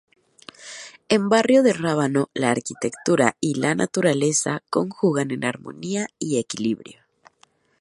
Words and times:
En 1.09 1.29
Barrio 1.29 1.61
de 1.61 1.73
Rábano 1.73 2.31
la 2.33 2.49
arquitectura 2.49 3.37
y 3.39 3.53
la 3.59 3.75
naturaleza 3.75 4.63
conjugan 4.71 5.29
en 5.29 5.45
armonía 5.45 6.07
y 6.17 6.39
equilibrio. 6.39 7.03